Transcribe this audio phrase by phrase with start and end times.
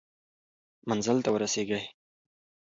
[0.89, 1.83] منزل ته ورسېږئ.